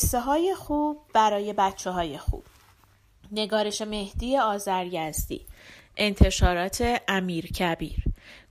قصه 0.00 0.20
های 0.20 0.54
خوب 0.54 1.00
برای 1.12 1.52
بچه 1.52 1.90
های 1.90 2.18
خوب. 2.18 2.44
نگارش 3.32 3.82
مهدی 3.82 4.38
آزرگزدی 4.38 5.46
انتشارات 5.96 7.00
امیر 7.08 7.46
کبیر. 7.46 8.04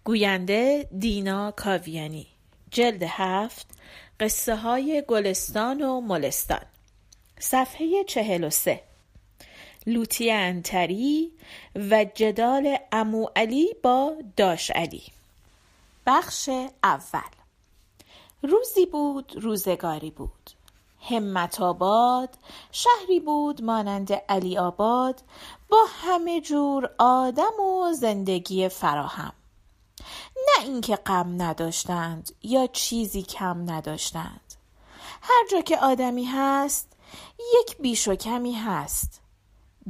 گوینده 0.03 0.89
دینا 0.99 1.51
کاویانی. 1.51 2.27
جلد 2.71 3.03
هفت 3.03 3.67
قصه 4.19 4.55
های 4.55 5.03
گلستان 5.07 5.81
و 5.81 6.01
ملستان. 6.01 6.65
صفحه 7.39 8.03
چهل 8.03 8.43
و 8.43 8.49
سه. 8.49 8.81
لوتی 9.87 10.31
انتری 10.31 11.31
و 11.75 12.05
جدال 12.15 12.77
امو 12.91 13.27
علی 13.35 13.75
با 13.83 14.15
داش 14.37 14.71
علی. 14.71 15.03
بخش 16.05 16.49
اول. 16.83 17.31
روزی 18.41 18.85
بود 18.85 19.33
روزگاری 19.35 20.11
بود. 20.11 20.58
همت 21.01 21.61
آباد 21.61 22.29
شهری 22.71 23.19
بود 23.19 23.63
مانند 23.63 24.13
علی 24.13 24.57
آباد 24.57 25.21
با 25.69 25.77
همه 25.87 26.41
جور 26.41 26.89
آدم 26.97 27.59
و 27.59 27.93
زندگی 27.93 28.69
فراهم. 28.69 29.33
نه 30.37 30.65
اینکه 30.65 30.95
غم 30.95 31.41
نداشتند 31.41 32.31
یا 32.43 32.67
چیزی 32.67 33.21
کم 33.21 33.71
نداشتند. 33.71 34.53
هر 35.21 35.47
جا 35.51 35.61
که 35.61 35.77
آدمی 35.77 36.25
هست 36.25 36.93
یک 37.59 37.77
بیش 37.77 38.07
و 38.07 38.15
کمی 38.15 38.53
هست. 38.53 39.21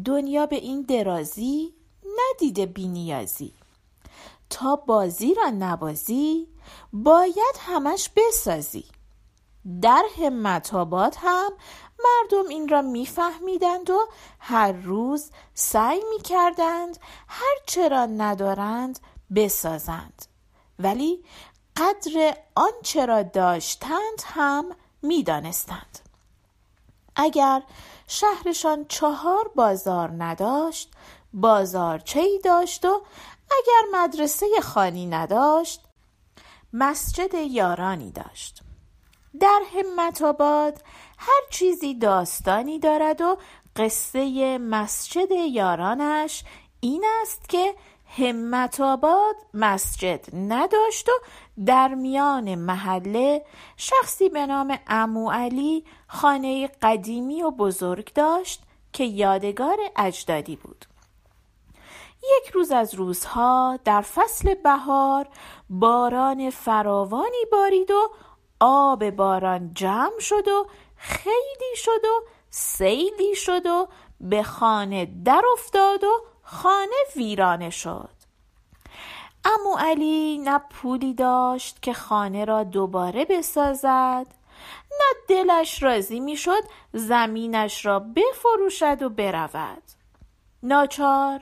دنیا 0.05 0.45
به 0.45 0.55
این 0.55 0.81
درازی 0.81 1.73
ندیده 2.17 2.65
بینیازی 2.65 3.53
تا 4.49 4.75
بازی 4.75 5.33
را 5.33 5.49
نبازی 5.49 6.47
باید 6.93 7.55
همش 7.59 8.09
بسازی. 8.15 8.85
در 9.81 10.03
همت 10.17 10.73
آباد 10.73 11.15
هم 11.17 11.51
مردم 12.03 12.49
این 12.49 12.67
را 12.67 12.81
میفهمیدند 12.81 13.89
و 13.89 14.07
هر 14.39 14.71
روز 14.71 15.31
سعی 15.53 16.01
می‌کردند 16.09 16.97
هر 17.27 17.55
چرا 17.65 18.05
ندارند 18.05 18.99
بسازند. 19.35 20.25
ولی 20.79 21.23
قدر 21.77 22.37
آنچه 22.55 23.05
را 23.05 23.23
داشتند 23.23 24.21
هم 24.25 24.65
می‌دانستند. 25.01 25.99
اگر 27.15 27.63
شهرشان 28.07 28.85
چهار 28.85 29.51
بازار 29.55 30.23
نداشت 30.23 30.91
بازارچه 31.33 32.19
ای 32.19 32.39
داشت 32.43 32.85
و 32.85 33.01
اگر 33.51 33.99
مدرسه 33.99 34.45
خانی 34.63 35.05
نداشت 35.05 35.81
مسجد 36.73 37.33
یارانی 37.33 38.11
داشت. 38.11 38.61
در 39.39 39.61
همت 39.73 40.21
آباد 40.21 40.81
هر 41.17 41.41
چیزی 41.49 41.93
داستانی 41.93 42.79
دارد 42.79 43.21
و 43.21 43.37
قصه 43.75 44.57
مسجد 44.57 45.31
یارانش 45.31 46.43
این 46.79 47.05
است 47.21 47.49
که 47.49 47.75
همت 48.17 48.81
آباد 48.81 49.35
مسجد 49.53 50.25
نداشت 50.33 51.09
و 51.09 51.11
در 51.65 51.87
میان 51.87 52.55
محله 52.55 53.45
شخصی 53.77 54.29
به 54.29 54.45
نام 54.45 54.79
امو 54.87 55.31
علی 55.31 55.85
خانه 56.07 56.67
قدیمی 56.81 57.43
و 57.43 57.51
بزرگ 57.51 58.13
داشت 58.13 58.63
که 58.93 59.03
یادگار 59.03 59.77
اجدادی 59.95 60.55
بود. 60.55 60.85
یک 62.23 62.49
روز 62.53 62.71
از 62.71 62.93
روزها 62.95 63.79
در 63.85 64.01
فصل 64.01 64.53
بهار 64.53 65.27
باران 65.69 66.49
فراوانی 66.49 67.45
بارید 67.51 67.91
و 67.91 68.09
آب 68.59 69.09
باران 69.09 69.71
جمع 69.73 70.19
شد 70.19 70.47
و 70.47 70.67
خیلی 70.95 71.75
شد 71.75 72.05
و 72.05 72.23
سیلی 72.49 73.35
شد 73.35 73.65
و 73.65 73.87
به 74.21 74.43
خانه 74.43 75.05
در 75.25 75.41
افتاد 75.53 76.03
و 76.03 76.23
خانه 76.43 76.95
ویرانه 77.15 77.69
شد. 77.69 78.09
امو 79.45 79.77
علی 79.77 80.37
نه 80.37 80.59
پولی 80.69 81.13
داشت 81.13 81.81
که 81.81 81.93
خانه 81.93 82.45
را 82.45 82.63
دوباره 82.63 83.25
بسازد 83.25 84.27
نه 84.91 85.05
دلش 85.27 85.83
راضی 85.83 86.19
می‌شد 86.19 86.63
زمینش 86.93 87.85
را 87.85 87.99
بفروشد 87.99 89.01
و 89.01 89.09
برود. 89.09 89.83
ناچار 90.63 91.39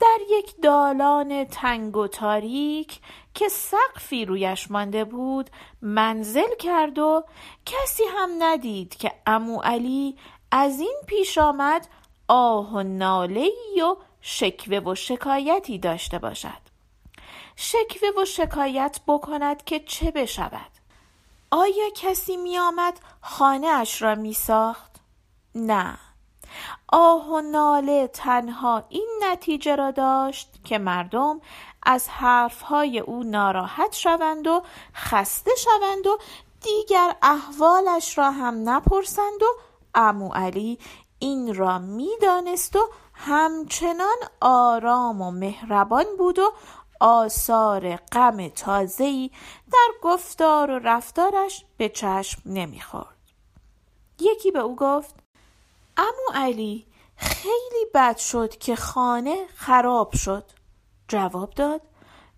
در 0.00 0.18
یک 0.30 0.54
دالان 0.62 1.44
تنگ 1.44 1.96
و 1.96 2.06
تاریک 2.06 3.00
که 3.34 3.48
سقفی 3.48 4.24
رویش 4.24 4.70
مانده 4.70 5.04
بود 5.04 5.50
منزل 5.82 6.54
کرد 6.58 6.98
و 6.98 7.24
کسی 7.66 8.02
هم 8.16 8.30
ندید 8.38 8.96
که 8.96 9.12
امو 9.26 9.60
علی 9.60 10.16
از 10.50 10.80
این 10.80 11.00
پیش 11.06 11.38
آمد 11.38 11.88
آه 12.28 12.72
و 12.72 12.82
ناله 12.82 13.50
و 13.76 13.96
شکوه 14.20 14.78
و 14.78 14.94
شکایتی 14.94 15.78
داشته 15.78 16.18
باشد. 16.18 16.70
شکوه 17.56 18.22
و 18.22 18.24
شکایت 18.24 19.00
بکند 19.06 19.64
که 19.64 19.80
چه 19.80 20.10
بشود؟ 20.10 20.70
آیا 21.50 21.90
کسی 21.96 22.36
می 22.36 22.58
آمد 22.58 23.00
خانه 23.20 23.66
اش 23.66 24.02
را 24.02 24.14
می 24.14 24.32
ساخت؟ 24.32 24.90
نه. 25.54 25.98
آه 26.88 27.28
و 27.28 27.40
ناله 27.40 28.06
تنها 28.06 28.84
این 28.88 29.08
نتیجه 29.22 29.76
را 29.76 29.90
داشت 29.90 30.60
که 30.64 30.78
مردم 30.78 31.40
از 31.82 32.08
حرفهای 32.08 32.98
او 32.98 33.22
ناراحت 33.22 33.92
شوند 33.94 34.46
و 34.46 34.62
خسته 34.94 35.50
شوند 35.58 36.06
و 36.06 36.18
دیگر 36.60 37.16
احوالش 37.22 38.18
را 38.18 38.30
هم 38.30 38.68
نپرسند 38.68 39.42
و 39.42 39.46
امو 39.94 40.28
علی 40.34 40.78
این 41.18 41.54
را 41.54 41.78
می‌دانست 41.78 42.76
و 42.76 42.88
همچنان 43.14 44.16
آرام 44.40 45.20
و 45.20 45.30
مهربان 45.30 46.04
بود 46.18 46.38
و 46.38 46.52
آثار 47.00 47.96
غم 47.96 48.48
تازه‌ای 48.48 49.30
در 49.72 49.88
گفتار 50.02 50.70
و 50.70 50.78
رفتارش 50.78 51.64
به 51.76 51.88
چشم 51.88 52.42
نمی‌خورد. 52.46 53.16
یکی 54.20 54.50
به 54.50 54.58
او 54.58 54.76
گفت 54.76 55.14
امو 56.00 56.44
علی 56.44 56.86
خیلی 57.16 57.86
بد 57.94 58.16
شد 58.16 58.56
که 58.56 58.76
خانه 58.76 59.46
خراب 59.54 60.16
شد. 60.16 60.44
جواب 61.08 61.50
داد 61.50 61.80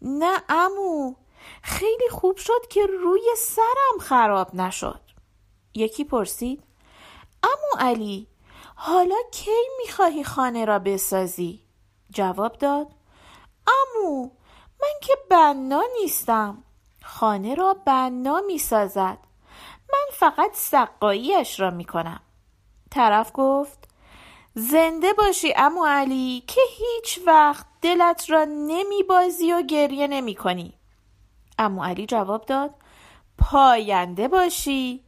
نه 0.02 0.42
امو 0.48 1.14
خیلی 1.62 2.08
خوب 2.08 2.36
شد 2.36 2.66
که 2.70 2.86
روی 2.86 3.22
سرم 3.36 3.98
خراب 4.00 4.54
نشد. 4.54 5.00
یکی 5.74 6.04
پرسید 6.04 6.62
امو 7.42 7.88
علی 7.88 8.28
حالا 8.74 9.16
کی 9.32 9.50
می‌خواهی 9.78 10.24
خانه 10.24 10.64
را 10.64 10.78
بسازی؟ 10.78 11.62
جواب 12.10 12.52
داد 12.58 12.86
امو 13.66 14.30
من 14.82 15.00
که 15.02 15.14
بنا 15.30 15.82
نیستم. 16.00 16.64
خانه 17.04 17.54
را 17.54 17.74
بنا 17.86 18.40
می‌سازد. 18.40 19.18
من 19.92 20.06
فقط 20.12 20.50
سقاییش 20.54 21.60
را 21.60 21.70
می‌کنم. 21.70 22.20
طرف 22.92 23.30
گفت 23.34 23.88
زنده 24.54 25.12
باشی 25.12 25.52
امو 25.56 25.86
علی 25.86 26.44
که 26.46 26.60
هیچ 26.78 27.20
وقت 27.26 27.66
دلت 27.82 28.30
را 28.30 28.44
نمی 28.44 29.02
بازی 29.02 29.52
و 29.52 29.62
گریه 29.62 30.06
نمی 30.06 30.34
کنی 30.34 30.74
امو 31.58 31.84
علی 31.84 32.06
جواب 32.06 32.46
داد 32.46 32.74
پاینده 33.38 34.28
باشی. 34.28 35.04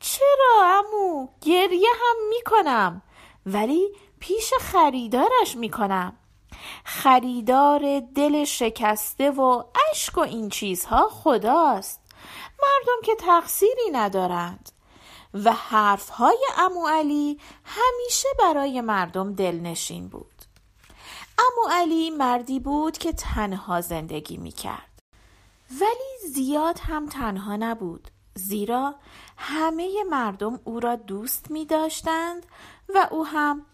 چرا 0.00 0.62
امو؟ 0.62 1.28
گریه 1.40 1.88
هم 1.94 2.28
می 2.28 2.42
کنم 2.46 3.02
ولی 3.46 3.88
پیش 4.20 4.52
خریدارش 4.60 5.56
می 5.56 5.70
کنم 5.70 6.16
خریدار 6.84 8.00
دل 8.14 8.44
شکسته 8.44 9.30
و 9.30 9.62
اشک 9.90 10.18
و 10.18 10.20
این 10.20 10.48
چیزها 10.48 11.08
خداست. 11.08 12.00
مردم 12.62 13.02
که 13.04 13.14
تقصیری 13.14 13.90
ندارند. 13.92 14.72
و 15.34 15.52
حرفهای 15.52 16.46
امو 16.58 16.88
علی 16.88 17.38
همیشه 17.64 18.28
برای 18.38 18.80
مردم 18.80 19.32
دلنشین 19.32 20.08
بود. 20.08 20.26
امو 21.38 21.68
علی 21.70 22.10
مردی 22.10 22.60
بود 22.60 22.98
که 22.98 23.12
تنها 23.12 23.80
زندگی 23.80 24.36
می 24.36 24.52
کرد 24.52 24.92
ولی 25.80 26.32
زیاد 26.32 26.78
هم 26.78 27.06
تنها 27.06 27.56
نبود. 27.56 28.08
زیرا 28.34 28.94
همه 29.36 30.04
مردم 30.10 30.60
او 30.64 30.80
را 30.80 30.96
دوست 30.96 31.50
می 31.50 31.66
داشتند 31.66 32.46
و 32.94 33.08
او 33.10 33.26
هم 33.26 33.66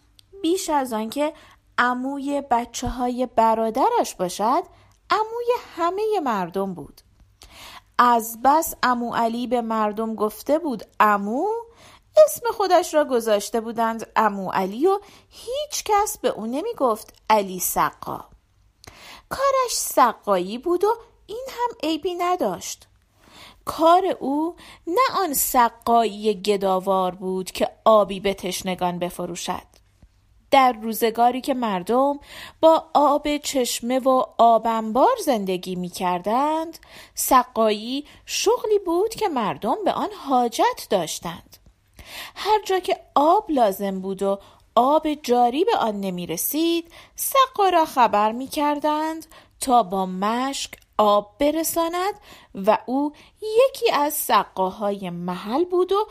بیش 0.42 0.70
از 0.70 0.92
آنکه 0.92 1.32
عموی 1.78 2.42
بچه 2.50 2.88
های 2.88 3.28
برادرش 3.36 4.14
باشد 4.14 4.62
عموی 5.10 5.46
همه 5.76 6.02
مردم 6.22 6.74
بود. 6.74 7.00
از 7.98 8.38
بس 8.44 8.74
امو 8.82 9.14
علی 9.14 9.46
به 9.46 9.60
مردم 9.60 10.14
گفته 10.14 10.58
بود 10.58 10.82
امو 11.00 11.46
اسم 12.26 12.46
خودش 12.52 12.94
را 12.94 13.04
گذاشته 13.04 13.60
بودند 13.60 14.06
امو 14.16 14.50
علی 14.50 14.86
و 14.86 15.00
هیچ 15.28 15.84
کس 15.84 16.18
به 16.18 16.28
او 16.28 16.46
نمی 16.46 16.74
گفت 16.76 17.14
علی 17.30 17.60
سقا. 17.60 18.24
کارش 19.28 19.72
سقایی 19.72 20.58
بود 20.58 20.84
و 20.84 20.94
این 21.26 21.46
هم 21.48 21.76
عیبی 21.82 22.14
نداشت. 22.14 22.88
کار 23.64 24.02
او 24.20 24.56
نه 24.86 25.00
آن 25.18 25.34
سقایی 25.34 26.42
گداوار 26.42 27.14
بود 27.14 27.50
که 27.50 27.70
آبی 27.84 28.20
به 28.20 28.34
تشنگان 28.34 28.98
بفروشد. 28.98 29.77
در 30.50 30.72
روزگاری 30.72 31.40
که 31.40 31.54
مردم 31.54 32.20
با 32.60 32.84
آب 32.94 33.36
چشمه 33.36 33.98
و 33.98 34.24
آبنبار 34.38 35.16
زندگی 35.24 35.74
می 35.74 35.88
کردند 35.88 36.78
سقایی 37.14 38.04
شغلی 38.26 38.78
بود 38.78 39.14
که 39.14 39.28
مردم 39.28 39.76
به 39.84 39.92
آن 39.92 40.08
حاجت 40.28 40.86
داشتند. 40.90 41.56
هر 42.34 42.62
جا 42.64 42.78
که 42.78 43.00
آب 43.14 43.50
لازم 43.50 44.00
بود 44.00 44.22
و 44.22 44.38
آب 44.74 45.14
جاری 45.14 45.64
به 45.64 45.76
آن 45.76 46.00
نمی 46.00 46.26
رسید 46.26 46.92
سقا 47.16 47.68
را 47.68 47.84
خبر 47.84 48.32
می 48.32 48.46
کردند 48.46 49.26
تا 49.60 49.82
با 49.82 50.06
مشک 50.06 50.70
آب 50.98 51.34
برساند 51.38 52.14
و 52.54 52.78
او 52.86 53.12
یکی 53.42 53.92
از 53.92 54.14
سقاهای 54.14 55.10
محل 55.10 55.64
بود 55.64 55.92
و 55.92 56.06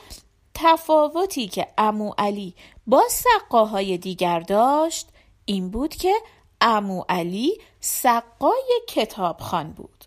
تفاوتی 0.59 1.47
که 1.47 1.67
امو 1.77 2.13
علی 2.17 2.55
با 2.87 3.03
سقاهای 3.09 3.97
دیگر 3.97 4.39
داشت 4.39 5.07
این 5.45 5.69
بود 5.69 5.95
که 5.95 6.13
امو 6.61 7.03
علی 7.09 7.61
سقای 7.79 8.81
کتابخان 8.87 9.71
بود 9.71 10.05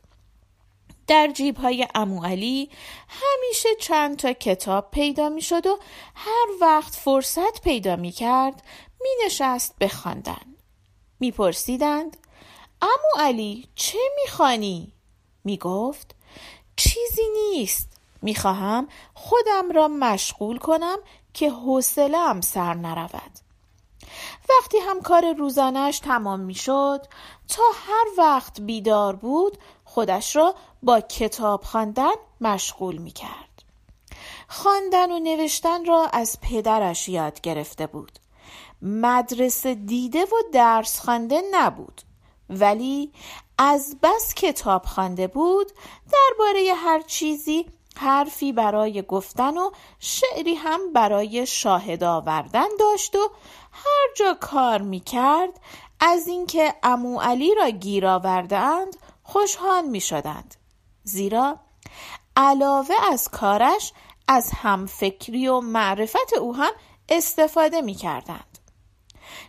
در 1.06 1.30
جیب 1.34 1.56
های 1.56 1.88
امو 1.94 2.24
علی 2.24 2.70
همیشه 3.08 3.68
چند 3.80 4.16
تا 4.16 4.32
کتاب 4.32 4.90
پیدا 4.90 5.28
می 5.28 5.42
شد 5.42 5.66
و 5.66 5.78
هر 6.14 6.46
وقت 6.60 6.94
فرصت 6.94 7.60
پیدا 7.60 7.96
می 7.96 8.12
کرد 8.12 8.62
می 9.00 9.26
نشست 9.26 9.74
بخواندن. 9.80 10.56
می 11.20 11.30
پرسیدند 11.30 12.16
امو 12.82 13.24
علی 13.26 13.68
چه 13.74 13.98
می 14.22 14.30
خانی؟ 14.30 14.92
می 15.44 15.58
گفت 15.58 16.14
چیزی 16.76 17.22
نیست 17.32 17.99
می 18.22 18.34
خواهم 18.34 18.88
خودم 19.14 19.70
را 19.72 19.88
مشغول 19.88 20.58
کنم 20.58 20.98
که 21.34 21.50
حوصله‌ام 21.50 22.40
سر 22.40 22.74
نرود. 22.74 23.32
وقتی 24.50 24.78
هم 24.78 25.00
کار 25.00 25.32
روزانش 25.32 25.98
تمام 25.98 26.40
می 26.40 26.54
شد 26.54 27.06
تا 27.48 27.62
هر 27.86 28.06
وقت 28.18 28.60
بیدار 28.60 29.16
بود 29.16 29.58
خودش 29.84 30.36
را 30.36 30.54
با 30.82 31.00
کتاب 31.00 31.64
خواندن 31.64 32.14
مشغول 32.40 32.96
می 32.96 33.10
کرد. 33.10 33.62
خواندن 34.48 35.12
و 35.12 35.18
نوشتن 35.18 35.84
را 35.84 36.06
از 36.12 36.38
پدرش 36.42 37.08
یاد 37.08 37.40
گرفته 37.40 37.86
بود. 37.86 38.18
مدرسه 38.82 39.74
دیده 39.74 40.24
و 40.24 40.36
درس 40.52 41.00
خوانده 41.00 41.42
نبود 41.52 42.02
ولی 42.50 43.12
از 43.58 43.96
بس 44.02 44.34
کتاب 44.34 44.84
خوانده 44.84 45.26
بود 45.26 45.72
درباره 46.12 46.72
هر 46.76 47.00
چیزی 47.00 47.66
حرفی 48.00 48.52
برای 48.52 49.02
گفتن 49.02 49.56
و 49.56 49.70
شعری 49.98 50.54
هم 50.54 50.92
برای 50.92 51.46
شاهد 51.46 52.04
آوردن 52.04 52.68
داشت 52.78 53.16
و 53.16 53.30
هر 53.72 54.14
جا 54.16 54.36
کار 54.40 54.82
می 54.82 55.00
کرد 55.00 55.60
از 56.00 56.26
اینکه 56.26 56.74
امو 56.82 57.20
علی 57.20 57.54
را 57.54 57.70
گیر 57.70 58.06
آوردند 58.06 58.96
خوشحال 59.22 59.84
می 59.84 60.00
شدند. 60.00 60.54
زیرا 61.02 61.56
علاوه 62.36 62.94
از 63.12 63.28
کارش 63.28 63.92
از 64.28 64.50
همفکری 64.54 65.48
و 65.48 65.60
معرفت 65.60 66.32
او 66.40 66.56
هم 66.56 66.72
استفاده 67.08 67.80
می 67.80 67.94
کردند. 67.94 68.58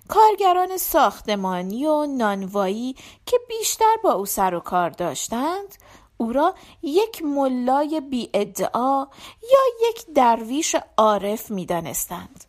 کارگران 0.07 0.77
ساختمانی 0.77 1.85
و 1.85 2.05
نانوایی 2.05 2.95
که 3.25 3.39
بیشتر 3.47 3.95
با 4.03 4.11
او 4.11 4.25
سر 4.25 4.53
و 4.53 4.59
کار 4.59 4.89
داشتند 4.89 5.75
او 6.21 6.33
را 6.33 6.55
یک 6.81 7.23
ملای 7.23 8.01
بی 8.01 8.29
ادعا 8.33 9.07
یا 9.43 9.89
یک 9.89 10.05
درویش 10.15 10.75
عارف 10.97 11.51
می 11.51 11.65
دانستند. 11.65 12.43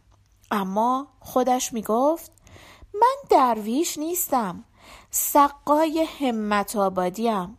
اما 0.50 1.06
خودش 1.20 1.72
می 1.72 1.82
گفت 1.82 2.32
من 2.94 3.16
درویش 3.30 3.98
نیستم 3.98 4.64
سقای 5.10 6.06
همت 6.20 6.76
آبادیم 6.76 7.58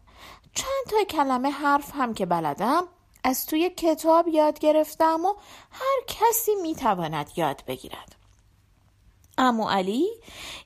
چند 0.56 0.86
تا 0.90 1.04
کلمه 1.04 1.50
حرف 1.50 1.92
هم 1.94 2.14
که 2.14 2.26
بلدم 2.26 2.84
از 3.24 3.46
توی 3.46 3.70
کتاب 3.70 4.28
یاد 4.28 4.60
گرفتم 4.60 5.26
و 5.26 5.34
هر 5.72 6.04
کسی 6.08 6.52
می‌تواند 6.62 7.32
یاد 7.36 7.64
بگیرد 7.68 8.16
امو 9.38 9.70
علی 9.70 10.08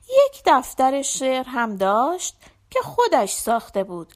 یک 0.08 0.42
دفتر 0.46 1.02
شعر 1.02 1.44
هم 1.46 1.76
داشت 1.76 2.36
که 2.70 2.80
خودش 2.80 3.32
ساخته 3.32 3.84
بود 3.84 4.12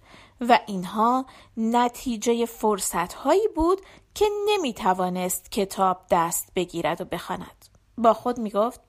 و 0.48 0.58
اینها 0.66 1.26
نتیجه 1.56 2.46
فرصت 2.46 3.12
هایی 3.12 3.48
بود 3.56 3.80
که 4.14 4.24
نمی 4.48 4.74
توانست 4.74 5.52
کتاب 5.52 6.00
دست 6.10 6.52
بگیرد 6.56 7.00
و 7.00 7.04
بخواند. 7.04 7.68
با 7.98 8.14
خود 8.14 8.38
می 8.38 8.50
گفت 8.50 8.80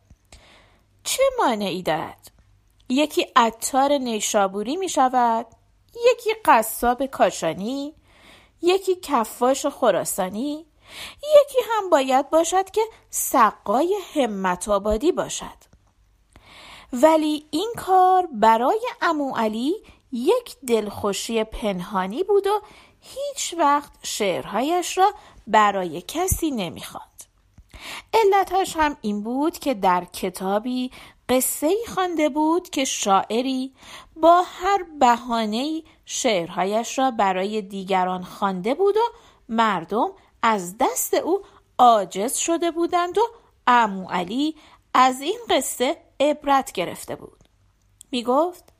چه 1.04 1.24
مانعی 1.38 1.84
دارد؟ 1.84 2.32
یکی 2.90 3.28
عطار 3.36 3.98
نیشابوری 3.98 4.76
می 4.76 4.90
شود 4.90 5.46
یکی 6.12 6.30
قصاب 6.46 7.06
کاشانی 7.06 7.94
یکی 8.62 8.96
کفاش 8.96 9.66
خراسانی 9.66 10.66
یکی 11.18 11.58
هم 11.70 11.90
باید 11.90 12.30
باشد 12.30 12.70
که 12.70 12.82
سقای 13.10 13.98
همت 14.14 14.70
آبادی 14.70 15.12
باشد 15.12 15.74
ولی 16.94 17.46
این 17.52 17.74
کار 17.78 18.28
برای 18.32 18.88
امو 19.02 19.36
علی 19.36 19.76
یک 20.13 20.56
دلخوشی 20.68 21.44
پنهانی 21.44 22.24
بود 22.24 22.48
و 22.48 22.62
هیچ 23.01 23.56
وقت 23.57 23.92
شعرهایش 24.04 24.98
را 24.98 25.13
برای 25.48 26.01
کسی 26.01 26.51
نمی‌خواند. 26.51 27.24
علتش 28.13 28.75
هم 28.77 28.98
این 29.01 29.24
بود 29.24 29.60
که 29.60 29.74
در 29.74 30.06
کتابی 30.06 30.92
قصه 31.30 31.68
ای 31.68 31.86
خوانده 31.88 32.30
بود 32.30 32.69
که 32.69 32.86
شاعری 32.86 33.74
با 34.15 34.44
هر 34.45 34.83
بهانه‌ای 35.00 35.83
شعرهایش 36.06 37.00
را 37.00 37.12
برای 37.12 37.62
دیگران 37.62 38.24
خوانده 38.24 38.74
بود 38.74 38.98
و 38.98 39.01
مردم 39.50 40.12
از 40.42 40.75
دست 40.80 41.13
او 41.13 41.42
عاجز 41.80 42.36
شده 42.36 42.71
بودند 42.71 43.18
و 43.18 43.21
امو 43.68 44.10
علی 44.10 44.56
از 44.93 45.22
این 45.22 45.39
قصه 45.50 45.98
عبرت 46.20 46.72
گرفته 46.72 47.15
بود 47.15 47.43
می 48.12 48.24
گفت 48.24 48.73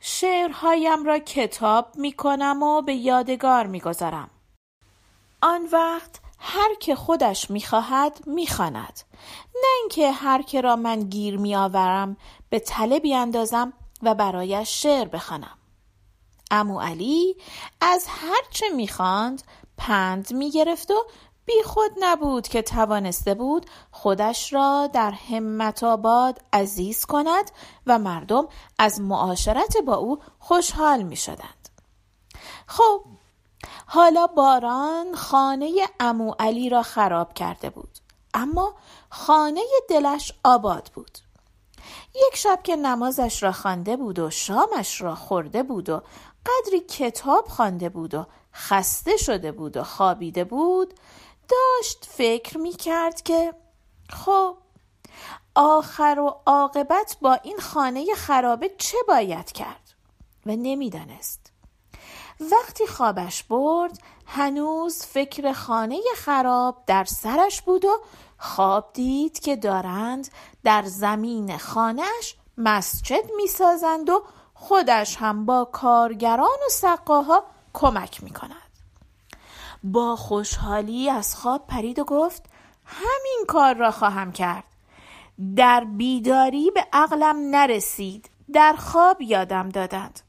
شعرهایم 0.00 1.04
را 1.04 1.18
کتاب 1.18 1.96
می 1.96 2.12
کنم 2.12 2.62
و 2.62 2.82
به 2.82 2.94
یادگار 2.94 3.66
می 3.66 3.80
گذارم. 3.80 4.30
آن 5.42 5.68
وقت 5.72 6.20
هر 6.38 6.74
که 6.80 6.94
خودش 6.94 7.50
می‌خواهد 7.50 8.26
می‌خواند 8.26 9.00
نه 9.54 9.68
اینکه 9.80 10.12
هر 10.12 10.42
که 10.42 10.60
را 10.60 10.76
من 10.76 11.00
گیر 11.00 11.36
میآورم 11.36 12.16
به 12.50 12.58
تله 12.58 13.00
بیاندازم 13.00 13.72
و 14.02 14.14
برایش 14.14 14.82
شعر 14.82 15.08
بخوانم 15.08 15.58
امو 16.50 16.80
علی 16.80 17.36
از 17.80 18.06
هرچه 18.08 18.68
می‌خواند 18.68 19.42
پند 19.76 20.32
می‌گرفت 20.32 20.90
و 20.90 21.06
بی 21.46 21.62
خود 21.64 21.90
نبود 22.00 22.48
که 22.48 22.62
توانسته 22.62 23.34
بود 23.34 23.66
خودش 23.90 24.52
را 24.52 24.90
در 24.92 25.10
همت 25.10 25.84
آباد 25.84 26.40
عزیز 26.52 27.04
کند 27.04 27.50
و 27.86 27.98
مردم 27.98 28.48
از 28.78 29.00
معاشرت 29.00 29.76
با 29.76 29.94
او 29.94 30.18
خوشحال 30.38 31.02
می 31.02 31.16
شدند. 31.16 31.68
خب 32.66 33.00
حالا 33.86 34.26
باران 34.26 35.14
خانه 35.14 35.72
امو 36.00 36.34
علی 36.38 36.68
را 36.68 36.82
خراب 36.82 37.34
کرده 37.34 37.70
بود 37.70 37.98
اما 38.34 38.74
خانه 39.10 39.60
دلش 39.88 40.32
آباد 40.44 40.90
بود 40.94 41.18
یک 42.14 42.36
شب 42.36 42.60
که 42.64 42.76
نمازش 42.76 43.42
را 43.42 43.52
خوانده 43.52 43.96
بود 43.96 44.18
و 44.18 44.30
شامش 44.30 45.00
را 45.00 45.14
خورده 45.14 45.62
بود 45.62 45.88
و 45.88 46.02
قدری 46.46 46.80
کتاب 46.80 47.48
خوانده 47.48 47.88
بود 47.88 48.14
و 48.14 48.26
خسته 48.54 49.16
شده 49.16 49.52
بود 49.52 49.76
و 49.76 49.82
خوابیده 49.82 50.44
بود 50.44 50.94
داشت 51.48 52.06
فکر 52.08 52.58
می 52.58 52.72
کرد 52.72 53.22
که 53.22 53.54
خب 54.10 54.56
آخر 55.54 56.18
و 56.18 56.40
عاقبت 56.46 57.16
با 57.20 57.34
این 57.34 57.58
خانه 57.58 58.14
خرابه 58.14 58.70
چه 58.78 58.98
باید 59.08 59.52
کرد 59.52 59.94
و 60.46 60.50
نمی‌دانست 60.50 61.52
وقتی 62.52 62.86
خوابش 62.86 63.42
برد 63.42 63.98
هنوز 64.26 65.02
فکر 65.02 65.52
خانه 65.52 66.00
خراب 66.16 66.82
در 66.86 67.04
سرش 67.04 67.62
بود 67.62 67.84
و 67.84 68.00
خواب 68.38 68.90
دید 68.92 69.38
که 69.38 69.56
دارند 69.56 70.28
در 70.64 70.82
زمین 70.82 71.58
خانهش 71.58 72.36
مسجد 72.58 73.30
می‌سازند 73.36 74.10
و 74.10 74.22
خودش 74.54 75.16
هم 75.16 75.46
با 75.46 75.64
کارگران 75.64 76.58
و 76.66 76.70
سقاها 76.70 77.44
کمک 77.72 78.22
می 78.22 78.30
کند. 78.30 78.65
با 79.82 80.16
خوشحالی 80.16 81.10
از 81.10 81.36
خواب 81.36 81.66
پرید 81.66 81.98
و 81.98 82.04
گفت 82.04 82.44
همین 82.84 83.44
کار 83.48 83.74
را 83.74 83.90
خواهم 83.90 84.32
کرد. 84.32 84.64
در 85.56 85.84
بیداری 85.84 86.70
به 86.70 86.86
عقلم 86.92 87.36
نرسید. 87.50 88.30
در 88.52 88.72
خواب 88.72 89.22
یادم 89.22 89.68
دادند. 89.68 90.20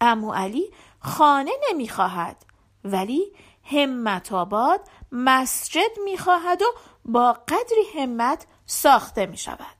امو 0.00 0.32
علی 0.32 0.70
خانه 1.00 1.50
نمی‌خواهد 1.70 2.36
ولی 2.84 3.32
همت 3.64 4.32
آباد 4.32 4.80
مسجد 5.12 5.90
می‌خواهد 6.04 6.62
و 6.62 6.66
با 7.04 7.32
قدری 7.32 8.02
همت 8.02 8.46
ساخته 8.66 9.26
می 9.26 9.36
شود 9.36 9.78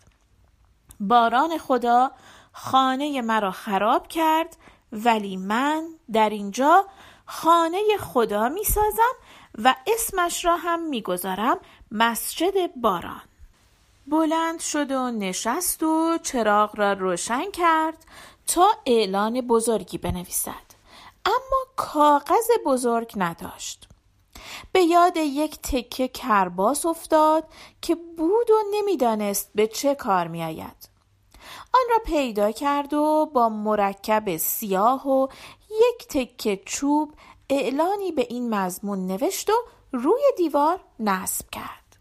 باران 1.01 1.59
خدا 1.59 2.11
خانه 2.53 3.23
مرا 3.23 3.51
خراب 3.51 4.09
کرد 4.09 4.57
ولی 4.93 5.37
من 5.37 5.89
در 6.13 6.31
اینجا 6.31 6.87
خانه 7.31 7.83
خدا 8.01 8.49
می 8.49 8.65
سازم 8.65 9.15
و 9.59 9.75
اسمش 9.87 10.45
را 10.45 10.57
هم 10.57 10.89
می‌گذارم 10.89 11.59
مسجد 11.91 12.73
باران. 12.77 13.23
بلند 14.07 14.61
شد 14.61 14.93
و 14.93 15.11
نشست 15.11 15.83
و 15.83 16.19
چراغ 16.23 16.79
را 16.79 16.93
روشن 16.93 17.51
کرد 17.51 18.05
تا 18.47 18.69
اعلان 18.87 19.41
بزرگی 19.41 19.99
بنویسد. 19.99 20.69
اما 21.25 21.67
کاغذ 21.77 22.51
بزرگ 22.67 23.13
نداشت. 23.17 23.89
به 24.73 24.81
یاد 24.81 25.17
یک 25.17 25.59
تکه 25.63 26.09
کرباس 26.09 26.87
افتاد 26.87 27.45
که 27.83 27.95
بود 27.95 28.51
و 28.51 28.55
نمی‌دانست 28.75 29.51
به 29.55 29.67
چه 29.67 29.95
کار 29.95 30.29
میآید. 30.29 30.89
آن 31.75 31.81
را 31.91 31.99
پیدا 32.05 32.53
کرد 32.53 32.95
و 32.95 33.31
با 33.35 33.49
مرکب 33.49 34.37
سیاه 34.37 35.09
و 35.09 35.29
یک 35.71 36.09
تکه 36.09 36.63
چوب 36.67 37.15
اعلانی 37.51 38.13
به 38.13 38.27
این 38.31 38.55
مضمون 38.55 39.07
نوشت 39.07 39.51
و 39.51 39.55
روی 39.93 40.23
دیوار 40.37 40.81
نصب 41.01 41.51
کرد. 41.51 41.97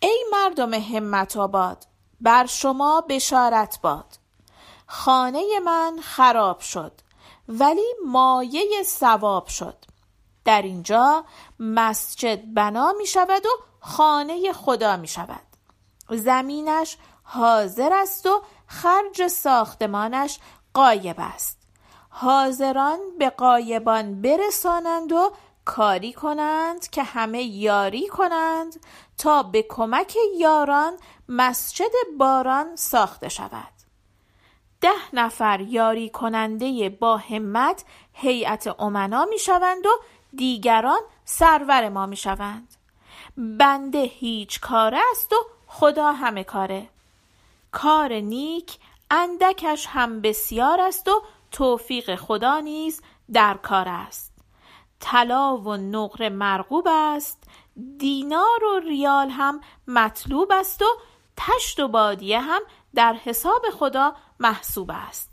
ای 0.00 0.24
مردم 0.32 0.74
همت 0.74 1.36
آباد 1.36 1.86
بر 2.20 2.46
شما 2.46 3.00
بشارت 3.08 3.78
باد. 3.82 4.18
خانه 4.86 5.60
من 5.64 5.98
خراب 6.02 6.60
شد 6.60 6.92
ولی 7.48 7.94
مایه 8.06 8.82
سواب 8.86 9.46
شد. 9.46 9.76
در 10.44 10.62
اینجا 10.62 11.24
مسجد 11.58 12.54
بنا 12.54 12.92
می 12.98 13.06
شود 13.06 13.46
و 13.46 13.48
خانه 13.80 14.52
خدا 14.52 14.96
می 14.96 15.08
شود. 15.08 15.46
زمینش 16.10 16.96
حاضر 17.22 17.92
است 17.92 18.26
و 18.26 18.42
خرج 18.66 19.26
ساختمانش 19.26 20.38
قایب 20.74 21.16
است. 21.18 21.61
حاضران 22.14 22.98
به 23.18 23.30
قایبان 23.30 24.22
برسانند 24.22 25.12
و 25.12 25.32
کاری 25.64 26.12
کنند 26.12 26.90
که 26.90 27.02
همه 27.02 27.42
یاری 27.42 28.08
کنند 28.08 28.86
تا 29.18 29.42
به 29.42 29.62
کمک 29.68 30.16
یاران 30.38 30.96
مسجد 31.28 31.92
باران 32.18 32.76
ساخته 32.76 33.28
شود. 33.28 33.72
ده 34.80 35.14
نفر 35.14 35.60
یاری 35.60 36.10
کننده 36.10 36.88
با 36.88 37.16
همت 37.16 37.84
هیئت 38.12 38.80
امنا 38.80 39.24
می 39.24 39.38
شوند 39.38 39.86
و 39.86 39.90
دیگران 40.36 41.00
سرور 41.24 41.88
ما 41.88 42.06
می 42.06 42.16
شوند. 42.16 42.74
بنده 43.36 44.02
هیچ 44.02 44.60
کاره 44.60 45.00
است 45.10 45.32
و 45.32 45.36
خدا 45.66 46.12
همه 46.12 46.44
کاره. 46.44 46.88
کار 47.72 48.12
نیک 48.12 48.78
اندکش 49.10 49.86
هم 49.86 50.20
بسیار 50.20 50.80
است 50.80 51.08
و 51.08 51.22
توفیق 51.52 52.14
خدا 52.16 52.60
نیز 52.60 53.02
در 53.32 53.54
کار 53.54 53.88
است. 53.88 54.32
طلا 55.00 55.56
و 55.56 55.76
نقره 55.76 56.28
مرغوب 56.28 56.88
است 56.90 57.44
دینار 57.98 58.64
و 58.64 58.78
ریال 58.78 59.30
هم 59.30 59.60
مطلوب 59.88 60.52
است 60.52 60.82
و 60.82 60.86
تشت 61.36 61.80
و 61.80 61.88
بادیه 61.88 62.40
هم 62.40 62.60
در 62.94 63.12
حساب 63.12 63.62
خدا 63.70 64.14
محسوب 64.40 64.90
است. 64.94 65.32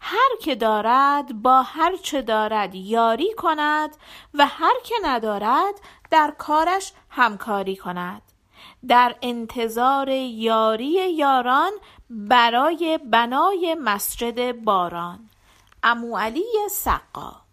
هر 0.00 0.28
که 0.40 0.54
دارد 0.54 1.42
با 1.42 1.62
هر 1.62 1.96
چه 1.96 2.22
دارد 2.22 2.74
یاری 2.74 3.34
کند 3.34 3.96
و 4.34 4.46
هر 4.46 4.74
که 4.84 4.94
ندارد 5.04 5.74
در 6.10 6.34
کارش 6.38 6.92
همکاری 7.10 7.76
کند. 7.76 8.22
در 8.88 9.16
انتظار 9.22 10.08
یاری 10.08 11.14
یاران 11.14 11.72
برای 12.10 12.98
بنای 13.10 13.76
مسجد 13.80 14.52
باران. 14.52 15.30
امو 15.82 16.16
علی 16.18 16.44
سقا. 16.70 17.47